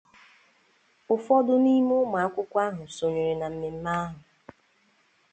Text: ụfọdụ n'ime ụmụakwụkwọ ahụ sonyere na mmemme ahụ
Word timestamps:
ụfọdụ 1.13 1.53
n'ime 1.63 1.93
ụmụakwụkwọ 2.03 2.57
ahụ 2.67 2.83
sonyere 2.95 3.33
na 3.41 3.47
mmemme 3.51 3.89
ahụ 4.01 4.17